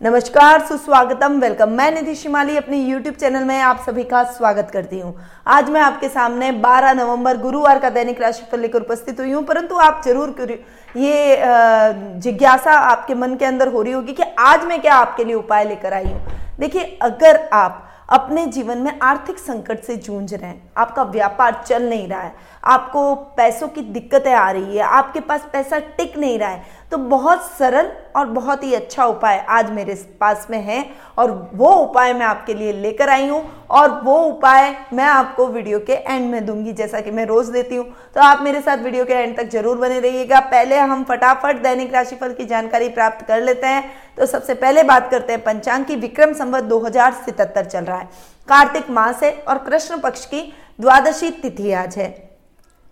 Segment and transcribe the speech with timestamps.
[0.00, 5.00] नमस्कार, सुस्वागतम वेलकम मैं निधि शिमाली, अपने YouTube चैनल में आप सभी का स्वागत करती
[5.00, 5.14] हूँ।
[5.46, 9.76] आज मैं आपके सामने 12 नवंबर गुरुवार का दैनिक राशिफल लेकर उपस्थित हुई हूँ, परंतु
[9.78, 10.50] आप ज़रूर
[10.96, 11.36] ये
[12.18, 15.64] जिज्ञासा आपके मन के अंदर हो रही होगी कि आज मैं क्या आपके लिए उपाय
[15.64, 16.20] लेकर आई हूँ।
[16.58, 21.88] देखिए, अगर आप अपने जीवन में आर्थिक संकट से जूझ रहे हैं, आपका व्यापार चल
[21.88, 26.38] नहीं रहा है आपको पैसों की दिक्कतें आ रही है, आपके पास पैसा टिक नहीं
[26.38, 30.84] रहा है तो बहुत सरल और बहुत ही अच्छा उपाय आज मेरे पास में है
[31.18, 35.78] और वो उपाय मैं आपके लिए लेकर आई हूँ और वो उपाय मैं आपको वीडियो
[35.80, 37.84] के एंड में दूँगी, जैसा कि मैं रोज देती हूँ।
[38.14, 41.94] तो आप मेरे साथ वीडियो के एंड तक ज़रूर बने रहिएगा। पहले हम फटाफट दैनिक
[41.94, 43.84] राशिफल की जानकारी प्राप्त कर लेते हैं।
[44.16, 48.08] तो सबसे पहले बात करते हैं, पंचांग की विक्रम संवत दो चल रहा है।
[48.48, 50.42] कार्तिक मास है और कृष्ण पक्ष की
[50.78, 52.29] द्वादशी तिथि आज है।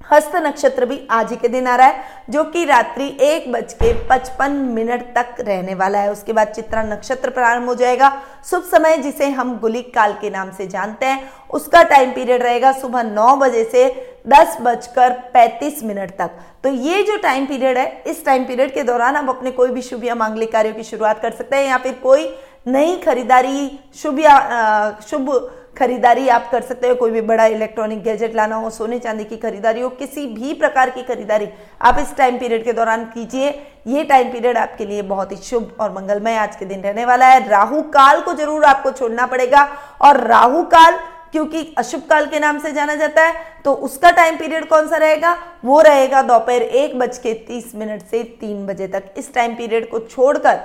[0.00, 3.72] हस्त नक्षत्र भी आज ही के दिन आ रहा है, जो कि रात्रि एक बज
[3.72, 8.10] के पचपन मिनट तक रहने वाला है। उसके बाद चित्रा नक्षत्र प्रारंभ हो जाएगा।
[8.50, 12.72] शुभ समय जिसे हम गुलिक काल के नाम से जानते हैं। उसका टाइम पीरियड रहेगा
[12.72, 13.84] सुबह नौ बजे से
[14.28, 18.82] दस बजकर पैंतीस मिनट तक। तो ये जो टाइम पीरियड है, इस टाइम पीरियड के
[18.82, 21.78] दौरान आप अपने कोई भी शुभ या मांगलिक कार्यों की शुरुआत कर सकते हैं। या
[21.78, 22.28] फिर कोई
[22.66, 25.30] नई खरीदारी, शुभ या शुभ
[25.78, 29.36] खरीदारी आप कर सकते हो, कोई भी बड़ा इलेक्ट्रॉनिक गैजेट लाना हो, सोने चांदी की
[29.38, 31.48] खरीदारी हो, किसी भी प्रकार की खरीदारी
[31.82, 33.50] आप इस टाइम पीरियड के दौरान कीजिए।
[33.88, 37.26] ये टाइम पीरियड आपके लिए बहुत ही शुभ और मंगलमय आज के दिन रहने वाला
[37.26, 39.62] है। राहु काल को ज़रूर आपको छोड़ना पड़ेगा
[40.00, 40.98] और राहु काल,
[41.32, 44.96] क्योंकि अशुभ काल के नाम से जाना जाता है तो उसका टाइम पीरियड कौन सा
[44.96, 45.36] रहेगा?
[45.64, 49.88] वो रहेगा दोपहर एक बज के तीस मिनट से तीन बजे तक। इस टाइम पीरियड
[49.90, 50.60] को छोड़कर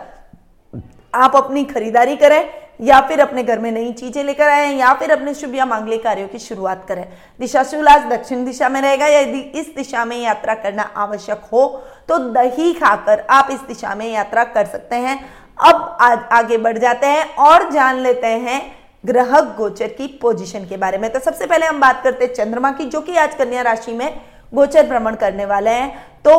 [1.14, 2.44] आप अपनी खरीदारी करें
[2.80, 6.04] या फिर अपने घर में नई चीज़ें लेकर आए या फिर अपने शुभ या मांगलिक
[6.04, 7.06] कार्यों की शुरुआत करें।
[7.40, 11.68] दिशा आज दक्षिण दिशा में रहेगा। यदि इस दिशा में यात्रा करना आवश्यक हो
[12.10, 15.20] तो दही खाकर आप इस दिशा में यात्रा कर सकते हैं।
[15.62, 18.62] अब आज आगे बढ़ जाते हैं और जान लेते हैं
[19.04, 22.72] ग्रह गोचर की पोजीशन के बारे में। तो सबसे पहले हम बात करते हैं चंद्रमा
[22.72, 24.22] की, जो कि आज कन्या राशि में
[24.54, 25.90] गोचर भ्रमण करने वाले हैं।
[26.26, 26.36] तो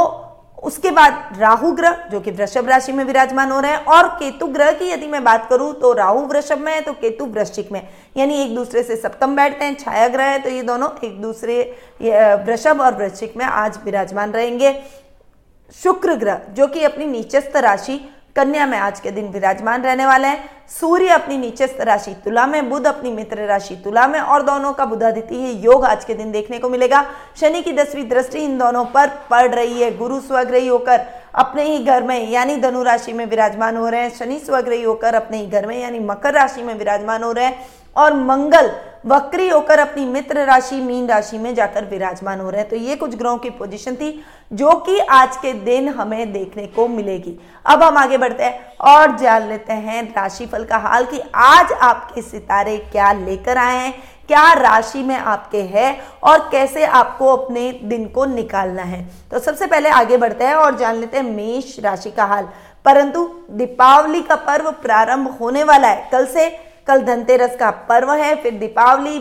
[0.64, 4.46] उसके बाद राहु ग्रह, जो कि वृषभ राशि में विराजमान हो रहे हैं, और केतु
[4.48, 7.80] ग्रह की यदि मैं बात करूँ तो राहु वृषभ में है तो केतु वृश्चिक में।
[8.16, 11.60] यानी एक दूसरे से सप्तम बैठते हैं, छाया ग्रह है तो ये दोनों एक दूसरे
[12.46, 14.72] वृषभ और वृश्चिक में आज विराजमान रहेंगे।
[15.74, 17.96] शुक्र ग्रह, जो कि अपनी नीचस्थ राशि,
[18.36, 22.68] कन्या में आज के दिन विराजमान रहने वाले हैं। सूर्य अपनी नीचे राशि तुला में,
[22.70, 26.58] बुध अपनी मित्र राशि तुला में और दोनों का बुधादित्य योग आज के दिन देखने
[26.58, 27.04] को मिलेगा।
[27.40, 31.04] शनि की दसवीं दृष्टि इन दोनों पर पड़ रही है। गुरु स्वग्रही होकर
[31.34, 35.14] अपने ही घर में, यानी धनु राशि में विराजमान हो रहे हैं। शनि स्वग्रही होकर
[35.14, 37.66] अपने ही घर में, यानी मकर राशि में विराजमान हो रहे हैं
[37.96, 38.70] और मंगल
[39.06, 42.96] वक्री होकर अपनी मित्र राशि, मीन राशि में जाकर विराजमान हो रहे हैं। तो ये
[42.96, 47.82] कुछ ग्रहों की पोजीशन थी। जो कि आज के दिन हमें देखने को मिलेगी। अब
[47.82, 52.76] हम आगे बढ़ते हैं और जान लेते हैं राशिफल का हाल कि आज आपके सितारे
[52.92, 53.94] क्या लेकर आए हैं,
[54.26, 59.66] क्या राशि में आपके है और कैसे आपको अपने दिन को निकालना है। तो सबसे
[59.66, 62.48] पहले आगे बढ़ते हैं और जान लेते हैं मेष राशि का हाल।
[62.84, 66.48] परंतु दीपावली का पर्व प्रारंभ होने वाला है। कल से
[66.86, 69.18] कल धनतेरस का पर्व है, फिर दीपावली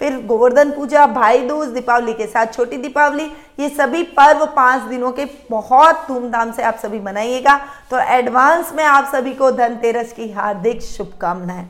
[0.00, 3.24] फिर गोवर्धन पूजा, भाई दूज, दीपावली के साथ छोटी दीपावली,
[3.60, 7.56] ये सभी पर्व पाँच दिनों के बहुत धूमधाम से आप सभी मनाइएगा।
[7.90, 11.68] तो एडवांस में आप सभी को धनतेरस की हार्दिक शुभकामनाएँ।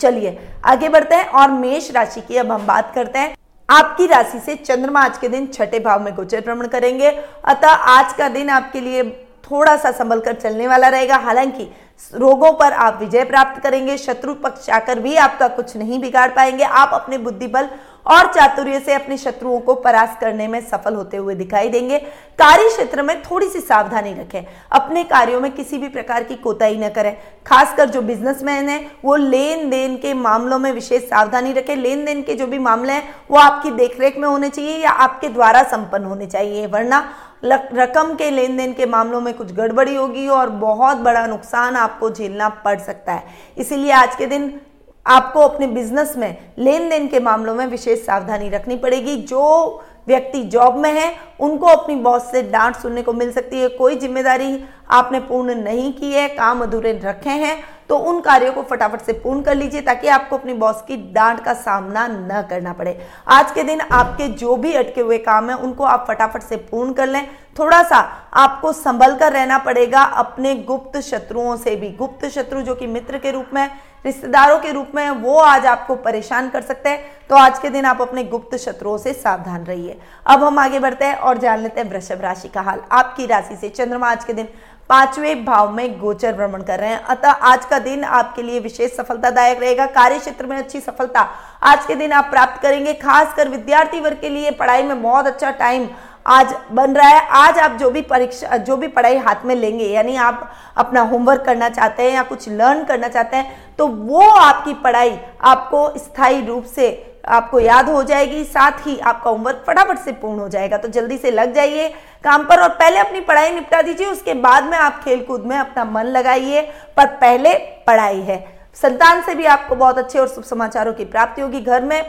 [0.00, 3.36] चलिए, आगे बढ़ते हैं और मेष राशि की अब हम बात करते हैं।
[3.68, 7.10] आपकी राशि से चंद्रमा आज के दिन छठे भाव में गोचर भ्रमण करेंगे।
[7.44, 9.02] अतः आज का दिन आपके लिए
[9.44, 11.68] थोड़ा सा संभल कर चलने वाला रहेगा। हालाँकि
[12.14, 16.64] रोगों पर आप विजय प्राप्त करेंगे, शत्रु पक्ष आकर भी आपका कुछ नहीं बिगाड़ पाएँगे।
[16.64, 17.68] आप अपने बुद्धि बल
[18.06, 21.98] और चातुर्य से अपने शत्रुओं को परास्त करने में सफल होते हुए दिखाई देंगे।
[22.38, 26.76] कार्य क्षेत्र में थोड़ी सी सावधानी रखें। अपने कार्यों में किसी भी प्रकार की कोताही
[26.76, 27.16] न करें।
[27.46, 32.22] खासकर जो बिजनेसमैन है, वो लेन देन के मामलों में विशेष सावधानी रखें। लेन देन
[32.22, 36.04] के जो भी मामले हैं, वो आपकी देखरेख में होने चाहिए या आपके द्वारा संपन्न
[36.04, 37.08] होने चाहिए, वरना
[37.44, 42.10] रकम के लेन देन के मामलों में कुछ गड़बड़ी होगी और बहुत बड़ा नुकसान आपको
[42.10, 43.22] झेलना पड़ सकता है।
[43.58, 44.60] इसीलिए आज के दिन
[45.06, 50.42] आपको अपने बिज़नेस में लेन देन के मामलों में विशेष सावधानी रखनी पड़ेगी। जो व्यक्ति
[50.44, 54.64] जॉब में है, उनको अपनी बॉस से डांट सुनने को मिल सकती है, कोई ज़िम्मेदारी
[54.90, 59.12] आपने पूर्ण नहीं की है, काम अधूरे रखे हैं तो उन कार्यों को फटाफट से
[59.14, 62.96] पूर्ण कर लीजिए ताकि आपको अपनी बॉस की डांट का सामना न करना पड़े।
[63.28, 66.92] आज के दिन आपके जो भी अटके हुए काम है, उनको आप फटाफट से पूर्ण
[66.92, 67.26] कर लें।
[67.58, 67.96] थोड़ा सा
[68.34, 73.18] आपको संभल कर रहना पड़ेगा अपने गुप्त शत्रुओं से भी। गुप्त शत्रु जो कि मित्र
[73.18, 73.68] के रूप में
[74.04, 77.84] रिश्तेदारों के रूप में वो आज आपको परेशान कर सकते हैं। तो आज के दिन
[77.84, 81.80] आप अपने गुप्त शत्रुओं से सावधान रहिए। अब हम आगे बढ़ते हैं और जान लेते
[81.80, 84.48] हैं वृषभ राशि का हाल। आपकी राशि से चंद्रमा आज के दिन
[84.90, 88.96] पाँचवें भाव में गोचर भ्रमण कर रहे हैं। अतः आज का दिन आपके लिए विशेष
[88.96, 91.20] सफलतादायक रहेगा। कार्य क्षेत्र में अच्छी सफलता
[91.62, 95.50] आज के दिन आप प्राप्त करेंगे। खासकर विद्यार्थी वर्ग के लिए पढ़ाई में बहुत अच्छा
[95.52, 95.88] टाइम
[96.26, 99.84] आज बन रहा है। आज आप जो भी परीक्षा, जो भी पढ़ाई हाथ में लेंगे,
[99.84, 104.20] यानी आप अपना होमवर्क करना चाहते हैं या कुछ लर्न करना चाहते हैं तो वो
[104.20, 106.86] आपकी पढ़ाई आपको स्थायी रूप से
[107.26, 111.18] आपको याद हो जाएगी, साथ ही आपका होमवर्क फटाफट से पूर्ण हो जाएगा। तो जल्दी
[111.18, 111.88] से लग जाइए
[112.24, 115.56] काम पर और पहले अपनी पढ़ाई निपटा दीजिए, उसके बाद में आप खेल कूद में
[115.56, 116.62] अपना मन लगाइए,
[116.96, 117.54] पर पहले
[117.86, 118.44] पढ़ाई है।
[118.76, 122.02] संतान से भी आपको बहुत अच्छे और शुभ समाचारों की प्राप्ति होगी। घर में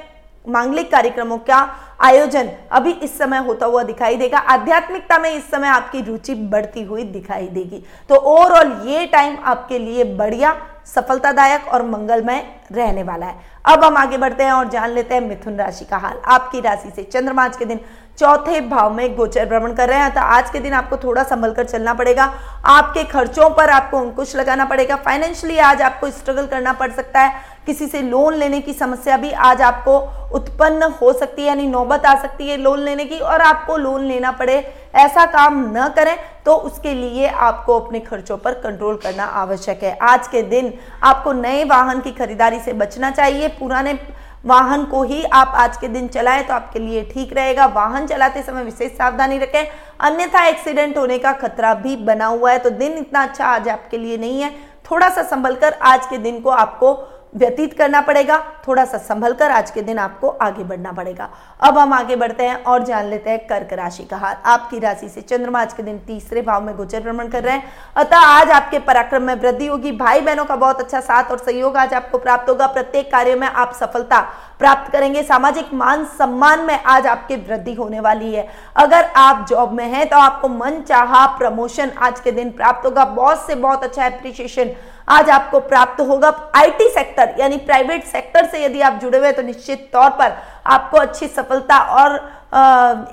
[0.47, 1.67] मांगलिक कार्यक्रमों का
[2.01, 6.83] आयोजन अभी इस समय होता हुआ दिखाई देगा। आध्यात्मिकता में इस समय आपकी रुचि बढ़ती
[6.83, 10.55] हुई दिखाई देगी। तो ओवरऑल ये टाइम आपके लिए बढ़िया,
[10.85, 15.21] सफलतादायक और मंगलमय रहने वाला है। अब हम आगे बढ़ते हैं और जान लेते हैं
[15.21, 17.79] मिथुन राशि का हाल। आपकी राशि से चंद्रमा आज के दिन
[18.19, 21.53] चौथे भाव में गोचर भ्रमण कर रहे हैं तो आज के दिन आपको थोड़ा संभल
[21.53, 22.23] कर चलना पड़ेगा।
[22.65, 27.43] आपके खर्चों पर आपको अंकुश लगाना पड़ेगा। फाइनेंशियली आज आपको स्ट्रगल करना पड़ सकता है।
[27.65, 29.97] किसी से लोन लेने की समस्या भी आज आपको
[30.35, 34.03] उत्पन्न हो सकती है, यानी नौबत आ सकती है लोन लेने की, और आपको लोन
[34.03, 34.55] लेना पड़े,
[34.95, 36.15] ऐसा काम न करें
[36.45, 40.73] तो उसके लिए आपको अपने खर्चों पर कंट्रोल करना आवश्यक है। आज के दिन
[41.03, 43.97] आपको नए वाहन की खरीदारी से बचना चाहिए, पुराने
[44.45, 48.41] वाहन को ही आप आज के दिन चलाएँ तो आपके लिए ठीक रहेगा। वाहन चलाते
[48.43, 49.65] समय विशेष सावधानी रखें,
[49.99, 53.97] अन्यथा एक्सीडेंट होने का खतरा भी बना हुआ है तो दिन इतना अच्छा आज आपके
[53.97, 54.51] लिए नहीं है।
[54.85, 56.93] थोड़ा सा संभल कर आज के दिन को आपको
[57.35, 58.37] व्यतीत करना पड़ेगा
[58.67, 61.29] थोड़ा सा संभल कर आज के दिन आपको आगे बढ़ना पड़ेगा।
[61.59, 65.07] अब हम आगे बढ़ते हैं और जान लेते हैं कर्क राशि का हाल। आपकी राशि
[65.09, 68.49] से चंद्रमा आज के दिन तीसरे भाव में गोचर भ्रमण कर रहे हैं। अतः आज
[68.51, 72.17] आपके पराक्रम में वृद्धि होगी। भाई बहनों का बहुत अच्छा साथ और सहयोग आज आपको
[72.17, 74.19] प्राप्त होगा। प्रत्येक कार्य में आप सफलता
[74.59, 79.71] प्राप्त करेंगे। सामाजिक मान सम्मान में आज आपकी वृद्धि होने वाली है। अगर आप जॉब
[79.71, 83.83] में हैं तो आपको मन चाह प्रमोशन आज के दिन प्राप्त होगा। बहुत से बहुत
[83.83, 84.75] अच्छा एप्रिसिएशन
[85.09, 89.41] आज आपको प्राप्त होगा। आईटी सेक्टर यानी प्राइवेट सेक्टर से यदि आप जुड़े हुए तो
[89.41, 92.15] निश्चित तौर पर आपको अच्छी सफलता और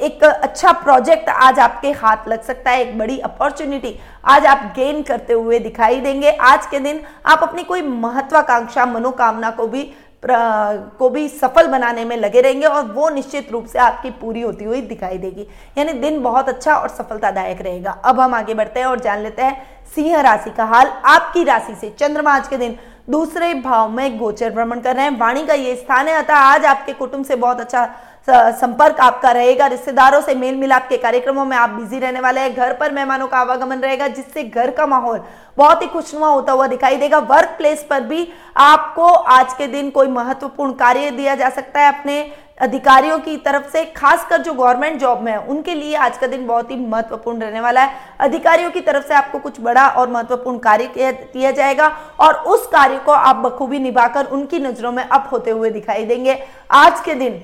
[0.02, 5.02] एक अच्छा प्रोजेक्ट आज आपके हाथ लग सकता है, एक बड़ी अपॉर्चुनिटी आज आप गेन
[5.02, 9.92] करते हुए दिखाई देंगे। आज के दिन आप अपनी कोई महत्वाकांक्षा, मनोकामना को भी
[10.24, 14.64] को भी सफल बनाने में लगे रहेंगे और वो निश्चित रूप से आपकी पूरी होती
[14.64, 15.46] हुई दिखाई देगी।
[15.78, 19.42] यानी दिन बहुत अच्छा और सफलतादायक रहेगा। अब हम आगे बढ़ते हैं और जान लेते
[19.42, 22.78] हैं सिंह राशि का हाल। आपकी राशि से चंद्रमा आज के दिन
[23.08, 26.64] दूसरे भाव में गोचर भ्रमण कर रहे हैं। वाणी का ये स्थान है। अतः आज
[26.64, 27.88] आपके कुटुंब से बहुत अच्छा
[28.28, 32.54] संपर्क आपका रहेगा। रिश्तेदारों से मेल मिलाप के कार्यक्रमों में आप बिज़ी रहने वाले हैं।
[32.54, 35.20] घर पर मेहमानों का आवागमन रहेगा, जिससे घर का माहौल
[35.56, 39.90] बहुत ही खुशनुमा होता हुआ दिखाई देगा। वर्क प्लेस पर भी आपको आज के दिन
[39.90, 42.22] कोई महत्वपूर्ण कार्य दिया जा सकता है। अपने
[42.62, 46.46] अधिकारियों की तरफ़ से, खासकर जो गवर्नमेंट जॉब में है, उनके लिए आज का दिन
[46.46, 50.58] बहुत ही महत्वपूर्ण रहने वाला है। अधिकारियों की तरफ़ से आपको कुछ बड़ा और महत्वपूर्ण
[50.58, 51.88] कार्य किया जाएगा
[52.20, 56.38] और उस कार्य को आप बखूबी निभाकर उनकी नज़रों में अप होते हुए दिखाई देंगे।
[56.70, 57.42] आज के दिन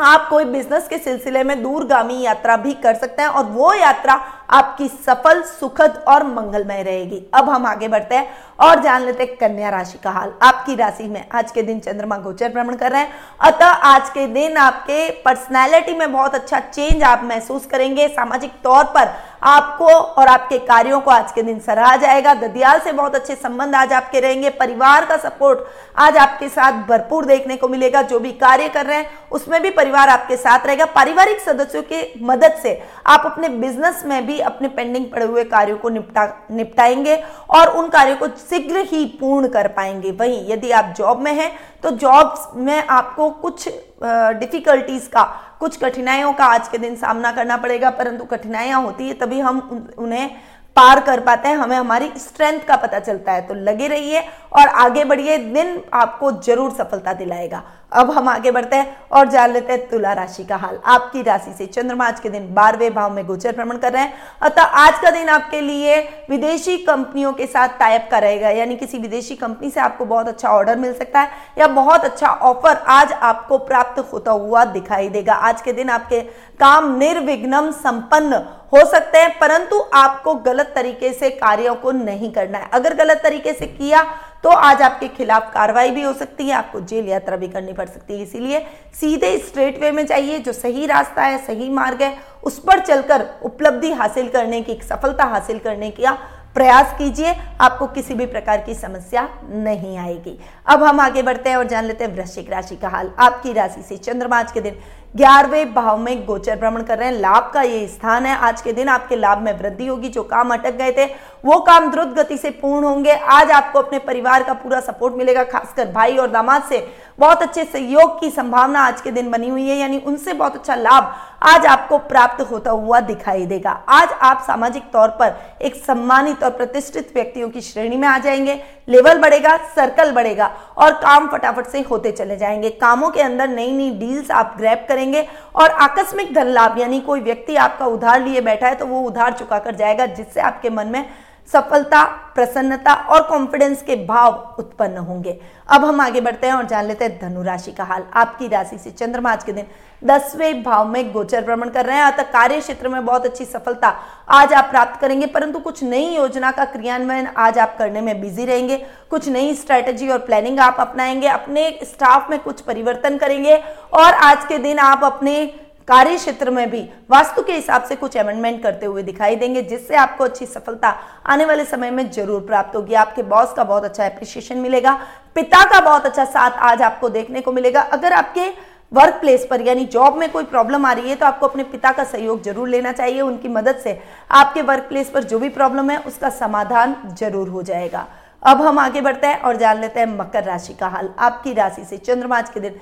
[0.00, 4.14] आप कोई बिज़नेस के सिलसिले में दूरगामी यात्रा भी कर सकते हैं और वो यात्रा
[4.50, 8.28] आपकी सफल, सुखद और मंगलमय रहेगी। अब हम आगे बढ़ते हैं
[8.60, 12.16] और जान लेते हैं कन्या राशि का हाल। आपकी राशि में आज के दिन चंद्रमा
[12.18, 17.02] गोचर भ्रमण कर रहे हैं। अतः आज के दिन आपके पर्सनैलिटी में बहुत अच्छा चेंज
[17.02, 19.12] आप महसूस करेंगे। सामाजिक तौर पर
[19.42, 23.74] आपको और आपके कार्यों को आज के दिन सराहा जाएगा। ददियाल से बहुत अच्छे संबंध
[23.74, 25.58] आज आपके रहेंगे। परिवार का सपोर्ट
[25.96, 29.70] आज आपके साथ भरपूर देखने को मिलेगा। जो भी कार्य कर रहे हैं, उसमें भी
[29.70, 34.68] परिवार आपके साथ रहेगा। पारिवारिक सदस्यों की मदद से आप अपने बिज़नेस में भी अपने
[34.68, 39.68] पेंडिंग पड़े हुए कार्यों को निपटा, निपटाएँगे और उन कार्यों को शीघ्र ही पूर्ण कर
[39.68, 43.68] पाएँगे। वहीं यदि आप जॉब में हैं तो जॉब में आपको कुछ
[44.00, 45.22] डिफिकल्टीज का,
[45.60, 49.94] कुछ कठिनाइयों का आज के दिन सामना करना पड़ेगा, परंतु कठिनाइयाँ होती है, तभी हम
[49.98, 50.30] उन्हें
[50.76, 54.20] पार कर पाते हैं, हमें हमारी स्ट्रेंथ का पता चलता है। तो लगे रहिए
[54.52, 57.62] और आगे बढ़िए, दिन आपको ज़रूर सफलता दिलाएगा।
[57.92, 61.52] अब हम आगे बढ़ते हैं और जान लेते हैं तुला राशि का हाल। आपकी राशि
[61.52, 64.98] से चंद्रमा आज के दिन बारहवें भाव में गोचर भ्रमण कर रहे हैं। अतः आज
[65.02, 65.96] का दिन आपके लिए
[66.30, 70.48] विदेशी कंपनियों के साथ टाइप का रहेगा। यानी किसी विदेशी कंपनी से आपको बहुत अच्छा
[70.48, 75.34] ऑर्डर मिल सकता है या बहुत अच्छा ऑफ़र आज आपको प्राप्त होता हुआ दिखाई देगा।
[75.34, 76.20] आज के दिन आपके
[76.60, 82.58] काम निर्विघ्नम संपन्न हो सकते हैं, परंतु आपको गलत तरीके से कार्यों को नहीं करना
[82.58, 84.06] है। अगर गलत तरीके से किया
[84.44, 87.86] तो आज आपके खिलाफ कार्रवाई भी हो सकती है, आपको जेल यात्रा भी करनी पड़
[87.86, 88.64] सकती है। इसीलिए
[88.94, 92.14] सीधे स्ट्रेट वे में जाइए, जो सही रास्ता है, सही मार्ग है,
[92.44, 96.06] उस पर चलकर उपलब्धि हासिल करने की सफलता हासिल करने की
[96.54, 101.56] प्रयास कीजिए, आपको किसी भी प्रकार की समस्या नहीं आएगी। अब हम आगे बढ़ते हैं
[101.56, 104.78] और जान लेते हैं वृश्चिक राशि का हाल। आपकी राशि से चंद्रमा आज के दिन
[105.16, 108.72] ग्यारहवें भाव में गोचर भ्रमण कर रहे हैं। लाभ का ये स्थान है। आज के
[108.72, 111.04] दिन आपके लाभ में वृद्धि होगी। जो काम अटक गए थे,
[111.44, 115.44] वो काम द्रुत गति से पूर्ण होंगे। आज आपको अपने परिवार का पूरा सपोर्ट मिलेगा,
[115.44, 119.68] खासकर भाई और दामाद से। बहुत अच्छे सहयोग की संभावना आज के दिन बनी हुई
[119.68, 124.44] है। यानी उनसे बहुत अच्छा लाभ आज आपको प्राप्त होता हुआ दिखाई देगा। आज आप
[124.46, 129.56] सामाजिक तौर पर एक सम्मानित और प्रतिष्ठित व्यक्तियों की श्रेणी में आ जाएँगे। लेवल बढ़ेगा,
[129.56, 134.30] सर्कल बढ़ेगा और काम फटाफट से होते चले जाएँगे। कामों के अंदर नई नई डील्स
[134.30, 138.74] आप ग्रैप करेंगे और आकस्मिक धन लाभ यानी कोई व्यक्ति आपका उधार लिए बैठा है
[138.74, 141.04] तो वो उधार चुका कर जाएगा, जिससे आपके मन में
[141.52, 142.02] सफलता,
[142.34, 145.38] प्रसन्नता और कॉन्फिडेंस के भाव उत्पन्न होंगे।
[145.68, 148.78] अब हम आगे बढ़ते हैं और जान लेते हैं धनु राशि का हाल। आपकी राशि
[148.78, 149.66] से चंद्रमा आज के दिन
[150.02, 153.94] दसवें भाव में गोचर भ्रमण कर रहे हैं। अतः कार्य क्षेत्र में बहुत अच्छी सफलता
[154.28, 158.44] आज आप प्राप्त करेंगे, परंतु कुछ नई योजना का क्रियान्वयन आज आप करने में बिज़ी
[158.44, 158.76] रहेंगे।
[159.10, 163.56] कुछ नई स्ट्रैटेजी और प्लानिंग आप अपनाएँगे। अपने स्टाफ में कुछ परिवर्तन करेंगे
[163.92, 165.44] और आज के दिन आप अपने
[165.88, 166.80] कार्य क्षेत्र में भी
[167.10, 170.88] वास्तु के हिसाब से कुछ अमेंडमेंट करते हुए दिखाई देंगे, जिससे आपको अच्छी सफलता
[171.26, 174.92] आने वाले समय में ज़रूर प्राप्त होगी। आपके बॉस का बहुत अच्छा अप्रिशिएशन मिलेगा,
[175.36, 178.48] पिता का बहुत अच्छा साथ आज आपको देखने को मिलेगा। अगर आपके
[178.92, 181.92] वर्क प्लेस पर यानी जॉब में कोई प्रॉब्लम आ रही है तो आपको अपने पिता
[181.92, 183.98] का सहयोग ज़रूर लेना चाहिए। उनकी मदद से
[184.32, 188.06] आपके वर्क प्लेस पर जो भी प्रॉब्लम है, उसका समाधान ज़रूर हो जाएगा।
[188.42, 191.84] अब हम आगे बढ़ते हैं और जान लेते हैं मकर राशि का हाल। आपकी राशि
[191.84, 192.74] से चंद्रमा के दिन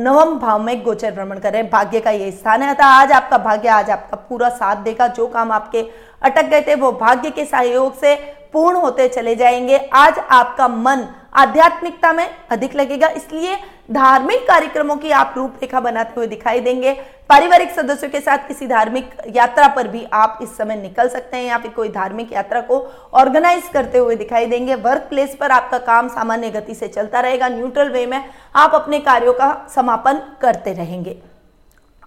[0.00, 3.12] नवम भाव में गोचर भ्रमण कर रहे हैं। भाग्य का ये स्थान है। अतः आज
[3.12, 5.82] आपका भाग्य, आज आपका पूरा साथ देगा। जो काम आपके
[6.22, 8.14] अटक गए थे, वो भाग्य के सहयोग से
[8.52, 13.56] पूर्ण होते चले जाएँगे। आज आपका मन आध्यात्मिकता में अधिक लगेगा। इसलिए
[13.92, 16.92] धार्मिक कार्यक्रमों की आप रूपरेखा बनाते हुए दिखाई देंगे।
[17.30, 21.44] पारिवारिक सदस्यों के साथ किसी धार्मिक यात्रा पर भी आप इस समय निकल सकते हैं।
[21.44, 22.80] या फिर कोई धार्मिक यात्रा को
[23.14, 27.48] ऑर्गेनाइज करते हुए दिखाई देंगे। वर्क प्लेस पर आपका काम सामान्य गति से चलता रहेगा।
[27.48, 28.22] न्यूट्रल वे में
[28.56, 31.20] आप अपने कार्यों का समापन करते रहेंगे।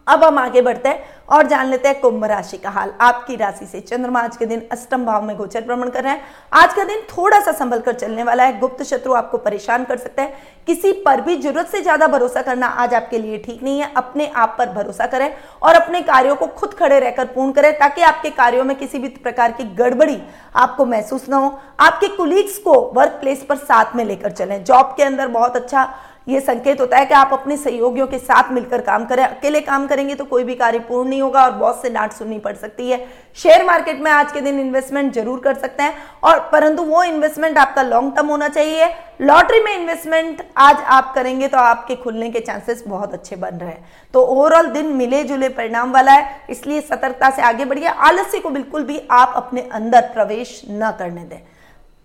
[0.08, 3.66] अब हम आगे बढ़ते हैं और जान लेते हैं कुंभ राशि का हाल। आपकी राशि
[3.66, 6.22] से चंद्रमा आज के दिन अष्टम भाव में गोचर भ्रमण कर रहे हैं।
[6.54, 9.98] आज का दिन थोड़ा सा संभल कर चलने वाला है। गुप्त शत्रु आपको परेशान कर
[9.98, 10.34] सकते हैं।
[10.68, 14.28] किसी पर भी ज़रूरत से ज़्यादा भरोसा करना आज आपके लिए ठीक नहीं है। अपने
[14.28, 15.32] आप पर भरोसा करें
[15.62, 19.10] और अपने कार्यों को खुद खड़े रहकर पूर्ण करें ताकि आपके कार्यों में किसी भी
[19.10, 20.22] प्रकार की गड़बड़ी
[20.56, 24.94] आपको महसूस ना हो। आपके कुलीग्स को वर्क प्लेस पर साथ में लेकर चलें। जॉब
[24.98, 25.92] के अंदर बहुत अच्छा
[26.32, 29.88] ये संकेत होता है कि आप अपने सहयोगियों के साथ मिलकर काम करें। अकेले काम
[29.88, 32.90] करेंगे तो कोई भी कार्य पूर्ण नहीं होगा और बॉस से डांट सुननी पड़ सकती
[32.90, 33.00] है।
[33.38, 37.58] शेयर मार्केट में आज के दिन इन्वेस्टमेंट ज़रूर कर सकते हैं और परंतु वो इन्वेस्टमेंट
[37.58, 38.90] आपका लॉन्ग टर्म होना चाहिए।
[39.22, 43.70] लॉटरी में इन्वेस्टमेंट आज आप करेंगे तो आपके खुलने के चांसेस बहुत अच्छे बन रहे
[43.70, 48.40] हैं। तो ओवरऑल दिन मिले जुले परिणाम वाला है, इसलिए सतर्कता से आगे बढ़िए। आलस्य
[48.40, 51.40] को बिल्कुल भी आप अपने अंदर प्रवेश न करने दें।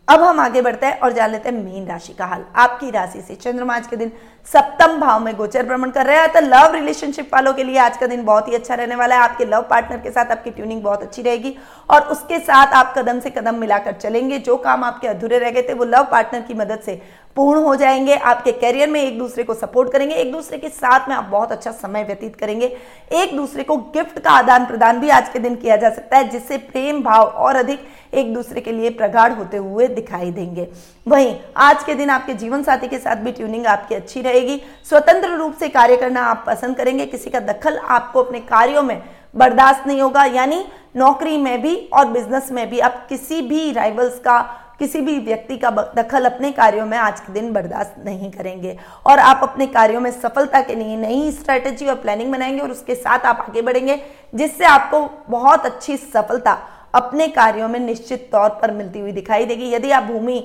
[0.09, 3.21] अब हम आगे बढ़ते हैं और जान लेते हैं मीन राशि का हाल। आपकी राशि
[3.21, 4.13] से चंद्रमा आज के दिन
[4.47, 7.97] सप्तम भाव में गोचर भ्रमण कर रहे हैं तो लव रिलेशनशिप वालों के लिए आज
[7.97, 10.83] का दिन बहुत ही अच्छा रहने वाला है। आपके लव पार्टनर के साथ आपकी ट्यूनिंग
[10.83, 11.57] बहुत अच्छी रहेगी
[11.89, 15.63] और उसके साथ आप कदम से कदम मिलाकर चलेंगे। जो काम आपके अधूरे रह गए
[15.63, 17.01] थे, वो लव पार्टनर की मदद से
[17.37, 21.09] पूर्ण हो जाएँगे, आपके करियर में एक दूसरे को सपोर्ट करेंगे, एक दूसरे के साथ
[21.09, 22.67] में आप बहुत अच्छा समय व्यतीत करेंगे।
[23.13, 26.29] एक दूसरे को गिफ्ट का आदान प्रदान भी आज के दिन किया जा सकता है,
[26.29, 30.69] जिससे प्रेम भाव और अधिक एक दूसरे के लिए प्रगाढ़ होते हुए दिखाई देंगे।
[31.09, 35.29] वहीं आज के दिन आपके जीवन साथी के साथ भी ट्यूनिंग आपकी अच्छी रहेगी। स्वतंत्र
[35.29, 39.01] रूप से कार्य करना आप पसंद करेंगे। किसी का दखल आपको अपने कार्यों में
[39.35, 40.65] बर्दाश्त नहीं होगा, यानी
[40.97, 44.39] नौकरी में भी और बिज़नेस में भी आप किसी भी राइवल्स का
[44.81, 49.19] किसी भी व्यक्ति का दखल अपने कार्यों में आज के दिन बर्दाश्त नहीं करेंगे। और
[49.19, 53.27] आप अपने कार्यों में सफलता के लिए नई स्ट्रैटेजी और प्लानिंग बनाएँगे और उसके साथ
[53.27, 54.01] आप आगे बढ़ेंगे,
[54.35, 56.59] जिससे आपको बहुत अच्छी सफलता
[56.95, 60.41] अपने कार्यों में निश्चित तौर पर मिलती हुई दिखाई देगी। यदि आप भूमि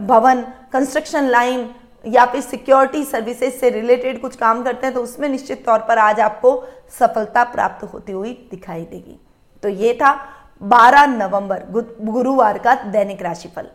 [0.00, 1.68] भवन कंस्ट्रक्शन लाइन
[2.04, 5.98] या फिर सिक्योरिटी सर्विसेज़ से रिलेटेड कुछ काम करते हैं तो उसमें निश्चित तौर पर
[5.98, 6.52] आज आपको
[6.98, 9.18] सफलता प्राप्त होती हुई दिखाई देगी।
[9.62, 10.12] तो ये था
[10.60, 11.62] 12 नवंबर
[12.02, 13.68] गुरुवार का दैनिक राशिफल।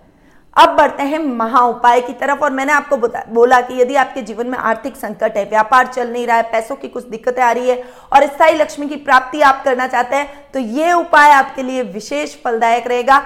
[0.55, 2.97] अब बढ़ते हैं महा उपाय की तरफ़ और मैंने आपको
[3.33, 6.75] बोला कि यदि आपके जीवन में आर्थिक संकट है, व्यापार चल नहीं रहा है, पैसों
[6.75, 7.83] की कुछ दिक्कतें आ रही है
[8.13, 12.35] और स्थायी लक्ष्मी की प्राप्ति आप करना चाहते हैं तो ये उपाय आपके लिए विशेष
[12.43, 13.21] फलदायक रहेगा।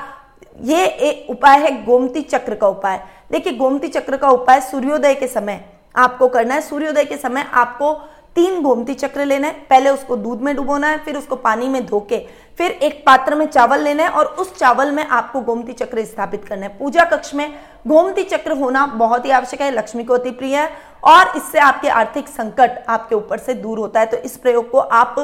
[0.61, 2.99] ये एक उपाय है गोमती चक्र का उपाय।
[3.31, 5.63] देखिए, गोमती चक्र का उपाय सूर्योदय के समय
[5.95, 7.93] आपको करना है। सूर्योदय के समय आपको
[8.35, 11.85] तीन गोमती चक्र लेना है, पहले उसको दूध में डुबोना है, फिर उसको पानी में
[11.85, 12.17] धोके,
[12.59, 16.45] फिर एक पात्र में चावल लेना है और उस चावल में आपको गोमती चक्र स्थापित
[16.45, 17.53] करना है। पूजा कक्ष में
[17.87, 20.69] गोमती चक्र होना बहुत ही आवश्यक है, लक्ष्मी को अति प्रिय है
[21.03, 24.77] और इससे आपके आर्थिक संकट आपके ऊपर से दूर होता है। तो इस प्रयोग को
[24.77, 25.15] आप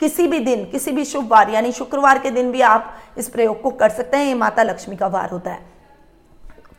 [0.00, 3.60] किसी भी दिन, किसी भी शुभ वार, यानी शुक्रवार के दिन भी आप इस प्रयोग
[3.62, 5.66] को कर सकते हैं, ये माता लक्ष्मी का वार होता है।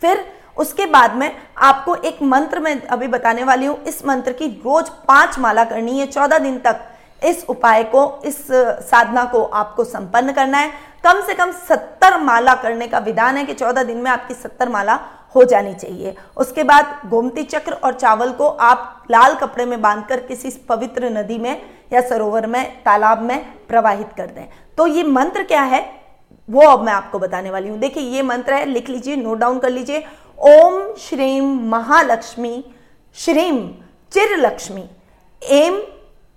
[0.02, 0.26] फिर
[0.60, 4.90] उसके बाद में आपको एक मंत्र में अभी बताने वाली हूँ। इस मंत्र की रोज
[5.08, 6.86] पाँच माला करनी है। चौदह दिन तक
[7.22, 10.72] इस उपाय को, इस साधना को आपको संपन्न करना है।
[11.04, 14.70] कम से कम सत्तर माला करने का विधान है कि चौदह दिन में आपकी सत्तर
[14.70, 15.00] माला
[15.36, 20.20] हो जानी चाहिए। उसके बाद गोमती चक्र और चावल को आप लाल कपड़े में बांधकर
[20.20, 21.62] किसी पवित्र नदी में
[21.94, 24.48] या सरोवर में, तालाब में प्रवाहित कर दें।
[24.78, 25.82] तो ये मंत्र क्या है?
[26.50, 29.60] वो अब मैं आपको बताने वाली हूँ। देखिए, ये मंत्र है, लिख लीजिए, नोट डाउन
[29.60, 30.06] कर लीजिए।
[30.40, 32.64] ओम श्रीम महालक्ष्मी
[33.18, 33.58] श्रीम
[34.12, 34.84] चिर लक्ष्मी
[35.42, 35.80] एम,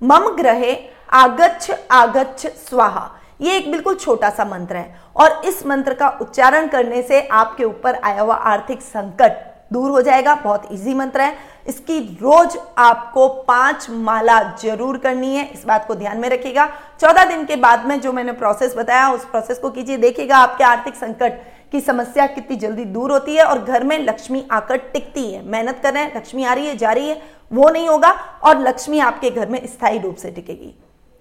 [0.02, 0.72] मम ग्रहे
[1.12, 3.08] आगच्छ आगच्छ, स्वाहा।
[3.40, 7.64] ये एक बिल्कुल छोटा सा मंत्र है और इस मंत्र का उच्चारण करने से आपके
[7.64, 9.38] ऊपर आया हुआ आर्थिक संकट
[9.72, 11.36] दूर हो जाएगा। बहुत इजी मंत्र है।
[11.68, 16.66] इसकी रोज आपको पाँच माला ज़रूर करनी है। इस बात को ध्यान में रखिएगा।
[17.00, 20.64] चौदह दिन के बाद में जो मैंने प्रोसेस बताया, उस प्रोसेस को कीजिए। देखिएगा आपके
[20.64, 21.40] आर्थिक संकट
[21.72, 25.80] की समस्या कितनी जल्दी दूर होती है और घर में लक्ष्मी आकर टिकती है। मेहनत
[25.82, 28.10] कर रहे हैं, लक्ष्मी आ रही है, जा रही है, वो नहीं होगा
[28.44, 30.74] और लक्ष्मी आपके घर में स्थायी रूप से टिकेगी।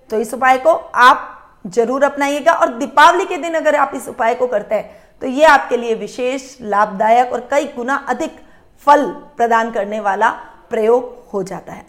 [0.10, 4.36] तो इस उपाय को आप ज़रूर अपनाइएगा और दीपावली के दिन अगर आप इस उपाय
[4.36, 8.40] को करते हैं तो ये आपके लिए विशेष, लाभदायक और कई गुना अधिक
[8.88, 9.06] फल
[9.38, 10.30] प्रदान करने वाला
[10.70, 11.86] प्रयोग हो जाता है।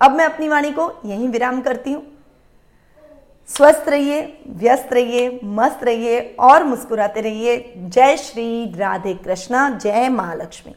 [0.00, 2.02] अब मैं अपनी वाणी को यहीं विराम करती हूँ।
[3.48, 10.74] स्वस्थ रहिए, व्यस्त रहिए, मस्त रहिए और मुस्कुराते रहिए। जय श्री राधे कृष्णा, जय महालक्ष्मी